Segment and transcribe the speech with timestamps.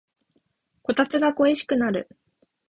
[0.81, 2.09] こたつが恋しくなる